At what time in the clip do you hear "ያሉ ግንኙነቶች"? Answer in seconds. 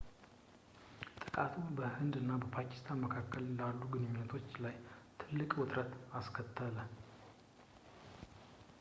3.59-4.47